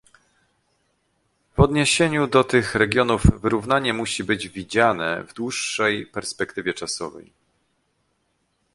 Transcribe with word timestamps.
W 1.55 1.59
odniesieniu 1.59 2.27
do 2.27 2.43
tych 2.43 2.75
regionów 2.75 3.41
wyrównywanie 3.41 3.93
musi 3.93 4.23
być 4.23 4.49
widziane 4.49 5.23
w 5.23 5.33
dłuższej 5.33 6.05
perspektywie 6.05 6.73
czasowej 6.73 7.33